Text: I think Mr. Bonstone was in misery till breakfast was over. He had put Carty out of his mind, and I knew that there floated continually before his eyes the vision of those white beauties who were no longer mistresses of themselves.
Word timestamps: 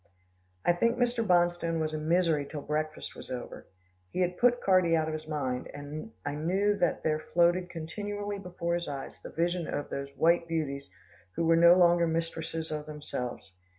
I 0.65 0.73
think 0.73 0.97
Mr. 0.97 1.23
Bonstone 1.23 1.79
was 1.79 1.93
in 1.93 2.07
misery 2.09 2.47
till 2.49 2.63
breakfast 2.63 3.15
was 3.15 3.29
over. 3.29 3.67
He 4.09 4.21
had 4.21 4.39
put 4.39 4.59
Carty 4.59 4.95
out 4.95 5.07
of 5.07 5.13
his 5.13 5.27
mind, 5.27 5.69
and 5.75 6.11
I 6.25 6.33
knew 6.33 6.75
that 6.77 7.03
there 7.03 7.19
floated 7.19 7.69
continually 7.69 8.39
before 8.39 8.73
his 8.73 8.87
eyes 8.87 9.21
the 9.21 9.29
vision 9.29 9.67
of 9.67 9.91
those 9.91 10.09
white 10.17 10.47
beauties 10.47 10.89
who 11.35 11.45
were 11.45 11.55
no 11.55 11.75
longer 11.75 12.07
mistresses 12.07 12.71
of 12.71 12.87
themselves. 12.87 13.51